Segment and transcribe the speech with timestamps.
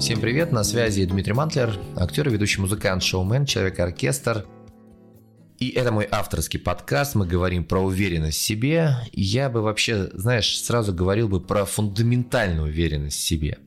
[0.00, 4.46] Всем привет, на связи Дмитрий Мантлер, актер и ведущий музыкант, шоумен, человек-оркестр.
[5.58, 8.94] И это мой авторский подкаст, мы говорим про уверенность в себе.
[9.12, 13.58] Я бы вообще, знаешь, сразу говорил бы про фундаментальную уверенность в себе.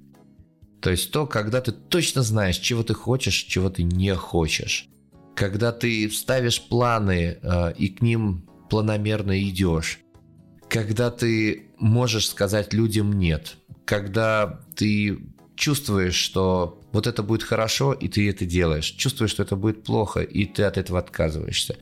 [0.82, 4.90] То есть то, когда ты точно знаешь, чего ты хочешь, чего ты не хочешь.
[5.36, 10.00] Когда ты ставишь планы э, и к ним планомерно идешь.
[10.68, 13.58] Когда ты можешь сказать людям «нет».
[13.86, 15.20] Когда ты
[15.56, 18.92] чувствуешь, что вот это будет хорошо, и ты это делаешь.
[18.92, 21.78] Чувствуешь, что это будет плохо, и ты от этого отказываешься.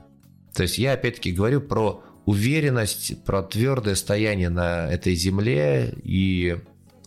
[0.53, 6.57] То есть я опять-таки говорю про уверенность, про твердое стояние на этой земле и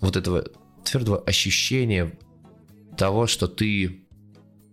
[0.00, 0.44] вот этого
[0.84, 2.12] твердого ощущения
[2.96, 4.06] того, что ты,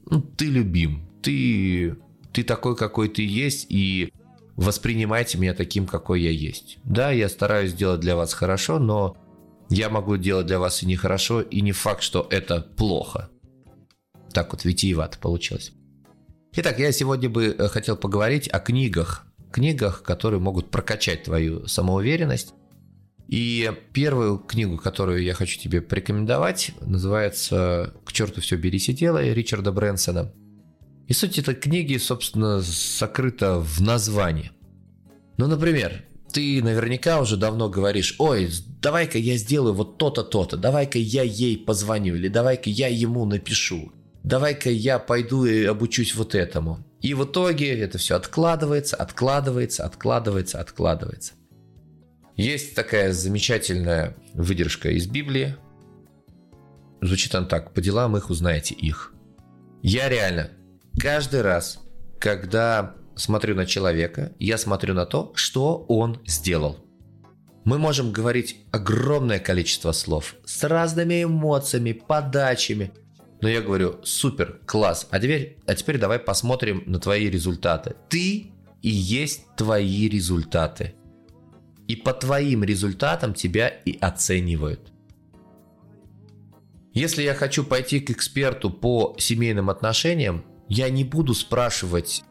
[0.09, 1.95] ну, ты любим, ты,
[2.33, 4.13] ты такой, какой ты есть, и
[4.55, 6.77] воспринимайте меня таким, какой я есть.
[6.83, 9.17] Да, я стараюсь сделать для вас хорошо, но
[9.71, 13.29] я могу делать для вас и нехорошо, и не факт, что это плохо.
[14.33, 15.71] Так вот, витиевато получилось.
[16.53, 19.25] Итак, я сегодня бы э, хотел поговорить о книгах.
[19.51, 22.53] Книгах, которые могут прокачать твою самоуверенность.
[23.29, 29.33] И первую книгу, которую я хочу тебе порекомендовать, называется «К черту все берись и делай»
[29.33, 30.33] Ричарда Брэнсона.
[31.07, 34.51] И суть этой книги, собственно, сокрыта в названии.
[35.37, 38.49] Ну, например, ты наверняка уже давно говоришь, ой,
[38.81, 43.91] давай-ка я сделаю вот то-то, то-то, давай-ка я ей позвоню, или давай-ка я ему напишу,
[44.23, 46.85] давай-ка я пойду и обучусь вот этому.
[47.01, 51.33] И в итоге это все откладывается, откладывается, откладывается, откладывается.
[52.37, 55.55] Есть такая замечательная выдержка из Библии.
[57.01, 59.13] Звучит он так, по делам их узнаете их.
[59.81, 60.51] Я реально
[60.99, 61.79] каждый раз,
[62.19, 66.77] когда смотрю на человека, я смотрю на то, что он сделал.
[67.63, 72.91] Мы можем говорить огромное количество слов с разными эмоциями, подачами.
[73.41, 75.07] Но я говорю, супер, класс.
[75.11, 77.95] А теперь, а теперь давай посмотрим на твои результаты.
[78.09, 78.51] Ты
[78.81, 80.95] и есть твои результаты.
[81.87, 84.91] И по твоим результатам тебя и оценивают.
[86.93, 92.23] Если я хочу пойти к эксперту по семейным отношениям, я не буду спрашивать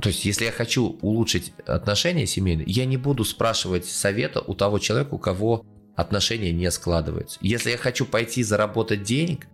[0.00, 4.78] то есть, если я хочу улучшить отношения семейные, я не буду спрашивать совета у того
[4.78, 5.64] человека, у кого
[5.96, 7.38] отношения не складываются.
[7.42, 9.46] Если я хочу пойти заработать денег,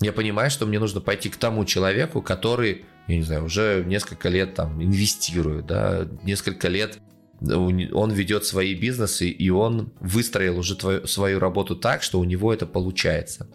[0.00, 4.28] я понимаю, что мне нужно пойти к тому человеку, который, я не знаю, уже несколько
[4.28, 6.98] лет там инвестирует, да, несколько лет
[7.40, 12.52] он ведет свои бизнесы, и он выстроил уже твою, свою работу так, что у него
[12.52, 13.48] это получается.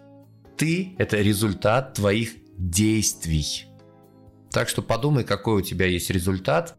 [0.55, 3.65] Ты– это результат твоих действий.
[4.53, 6.75] Так что подумай, какой у тебя есть результат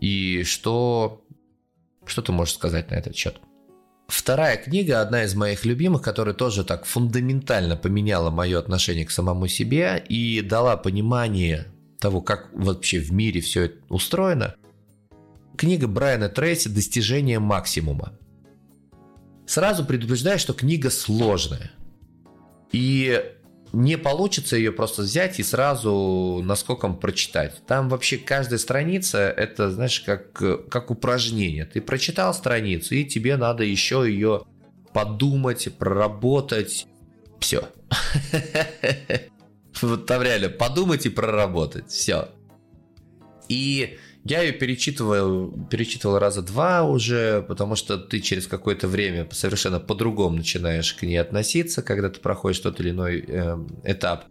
[0.00, 1.22] и что,
[2.06, 3.38] что ты можешь сказать на этот счет.
[4.06, 9.46] Вторая книга, одна из моих любимых, которая тоже так фундаментально поменяла мое отношение к самому
[9.46, 11.66] себе и дала понимание
[12.00, 14.54] того, как вообще в мире все это устроено.
[15.58, 18.18] Книга Брайана Трейси «Достижение максимума».
[19.46, 21.72] Сразу предупреждаю, что книга сложная.
[22.72, 23.22] И
[23.72, 27.62] не получится ее просто взять и сразу наскоком прочитать.
[27.66, 31.64] Там вообще каждая страница это, знаешь, как, как упражнение.
[31.64, 34.44] Ты прочитал страницу, и тебе надо еще ее
[34.92, 36.86] подумать, проработать.
[37.40, 37.68] Все.
[39.80, 41.88] Вот там реально подумать и проработать.
[41.88, 42.30] Все.
[43.48, 43.96] И
[44.28, 50.36] я ее перечитывал, перечитывал раза два уже, потому что ты через какое-то время совершенно по-другому
[50.36, 54.26] начинаешь к ней относиться, когда ты проходишь тот или иной э, этап.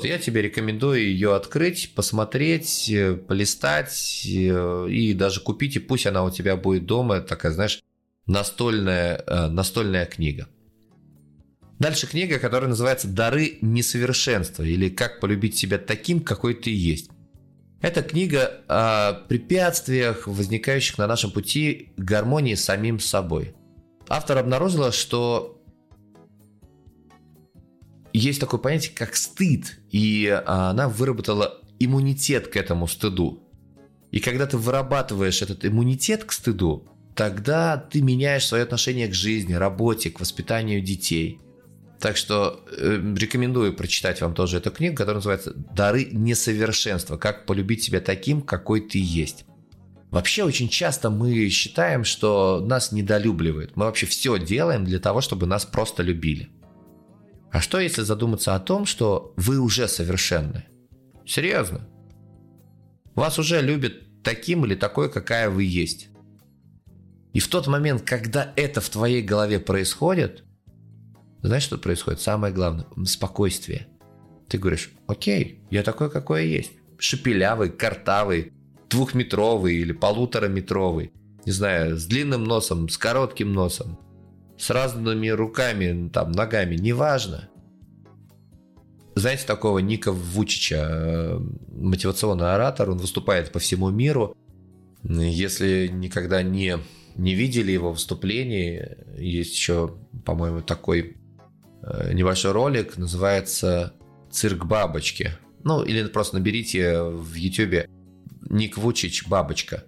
[0.00, 6.24] Я тебе рекомендую ее открыть, посмотреть, э, полистать э, и даже купить, и пусть она
[6.24, 7.82] у тебя будет дома, такая, знаешь,
[8.26, 10.46] настольная, э, настольная книга.
[11.78, 17.10] Дальше книга, которая называется «Дары несовершенства» или «Как полюбить себя таким, какой ты есть».
[17.80, 23.54] Это книга о препятствиях, возникающих на нашем пути к гармонии с самим собой.
[24.08, 25.62] Автор обнаружила, что
[28.12, 33.44] есть такое понятие, как стыд, и она выработала иммунитет к этому стыду.
[34.10, 39.52] И когда ты вырабатываешь этот иммунитет к стыду, тогда ты меняешь свое отношение к жизни,
[39.52, 41.40] работе, к воспитанию детей–
[42.00, 47.16] так что э, рекомендую прочитать вам тоже эту книгу, которая называется «Дары несовершенства.
[47.16, 49.44] Как полюбить себя таким, какой ты есть».
[50.10, 53.76] Вообще очень часто мы считаем, что нас недолюбливают.
[53.76, 56.48] Мы вообще все делаем для того, чтобы нас просто любили.
[57.50, 60.64] А что если задуматься о том, что вы уже совершенны?
[61.26, 61.86] Серьезно.
[63.14, 66.08] Вас уже любят таким или такой, какая вы есть.
[67.34, 70.44] И в тот момент, когда это в твоей голове происходит,
[71.42, 72.20] знаешь, что происходит?
[72.20, 73.86] Самое главное– спокойствие.
[74.48, 76.72] Ты говоришь, окей, я такой, какой я есть.
[76.98, 78.52] Шепелявый, картавый,
[78.88, 81.12] двухметровый или полутораметровый.
[81.44, 83.98] Не знаю, с длинным носом, с коротким носом,
[84.58, 87.48] с разными руками, там, ногами, неважно.
[89.14, 91.40] Знаете такого Ника Вучича, э,
[91.72, 94.36] мотивационный оратор, он выступает по всему миру.
[95.04, 96.78] Если никогда не,
[97.16, 98.80] не видели его выступлений,
[99.16, 99.94] есть еще,
[100.24, 101.17] по-моему, такой
[102.12, 103.94] небольшой ролик, называется
[104.30, 105.32] «Цирк бабочки».
[105.64, 107.88] Ну, или просто наберите в YouTube
[108.48, 109.84] Ник Вучич «Бабочка».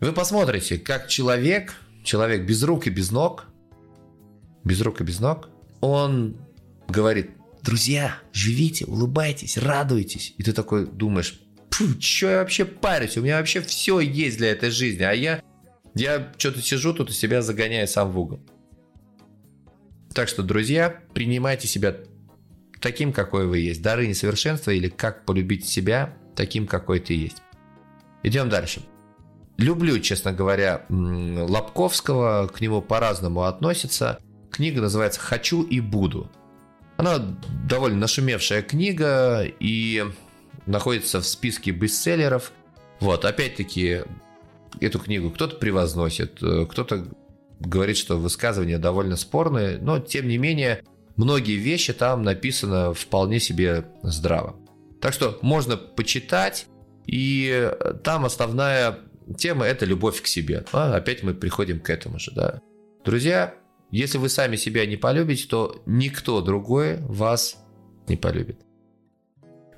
[0.00, 1.74] Вы посмотрите, как человек,
[2.04, 3.46] человек без рук и без ног,
[4.62, 5.48] без рук и без ног,
[5.80, 6.36] он
[6.88, 7.30] говорит,
[7.62, 10.34] друзья, живите, улыбайтесь, радуйтесь.
[10.36, 11.40] И ты такой думаешь,
[12.00, 15.42] что я вообще парюсь, у меня вообще все есть для этой жизни, а я,
[15.94, 18.40] я что-то сижу тут и себя загоняю сам в угол.
[20.16, 21.94] Так что, друзья, принимайте себя
[22.80, 23.82] таким, какой вы есть.
[23.82, 27.42] Дары несовершенства или как полюбить себя таким, какой ты есть.
[28.22, 28.80] Идем дальше.
[29.58, 34.18] Люблю, честно говоря, Лобковского, к нему по-разному относится.
[34.50, 36.30] Книга называется «Хочу и буду».
[36.96, 37.18] Она
[37.68, 40.02] довольно нашумевшая книга и
[40.64, 42.52] находится в списке бестселлеров.
[43.00, 44.04] Вот, опять-таки,
[44.80, 47.06] эту книгу кто-то превозносит, э, кто-то
[47.60, 50.82] говорит, что высказывания довольно спорные, но тем не менее
[51.16, 54.56] многие вещи там написано вполне себе здраво.
[55.00, 56.66] Так что можно почитать,
[57.06, 57.70] и
[58.02, 58.98] там основная
[59.38, 60.64] тема– это любовь к себе.
[60.72, 62.60] А опять мы приходим к этому же, да.
[63.04, 63.54] Друзья,
[63.90, 67.56] если вы сами себя не полюбите, то никто другой вас
[68.08, 68.60] не полюбит.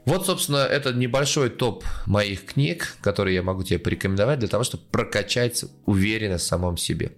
[0.07, 4.85] Вот, собственно, это небольшой топ моих книг, которые я могу тебе порекомендовать для того, чтобы
[4.85, 7.13] прокачать уверенность в самом себе.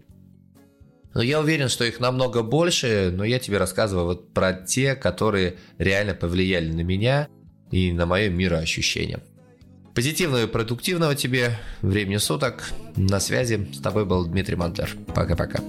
[1.15, 5.57] Но я уверен, что их намного больше, но я тебе рассказываю вот про те, которые
[5.79, 7.29] реально повлияли на меня
[7.71, 9.21] и на мое мироощущение.
[9.95, 12.71] Позитивного и продуктивного тебе времени суток.
[12.97, 14.97] На связи с тобой был Дмитрий Монтер.
[15.15, 15.61] Пока-пока.